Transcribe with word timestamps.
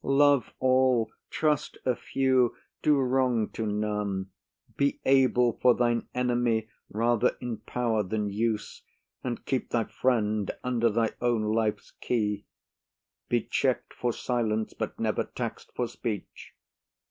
Love 0.03 0.51
all, 0.57 1.11
trust 1.29 1.77
a 1.85 1.95
few, 1.95 2.55
Do 2.81 2.97
wrong 2.97 3.49
to 3.51 3.67
none. 3.67 4.31
Be 4.75 4.99
able 5.05 5.59
for 5.61 5.75
thine 5.75 6.07
enemy 6.15 6.69
Rather 6.89 7.37
in 7.39 7.57
power 7.59 8.01
than 8.01 8.27
use; 8.27 8.81
and 9.23 9.45
keep 9.45 9.69
thy 9.69 9.83
friend 9.83 10.49
Under 10.63 10.89
thy 10.89 11.11
own 11.21 11.43
life's 11.43 11.91
key. 11.91 12.47
Be 13.29 13.43
check'd 13.43 13.93
for 13.93 14.11
silence, 14.11 14.73
But 14.73 14.99
never 14.99 15.23
tax'd 15.23 15.71
for 15.75 15.87
speech. 15.87 16.55